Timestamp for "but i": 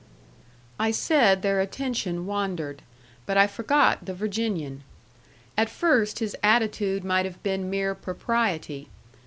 3.27-3.45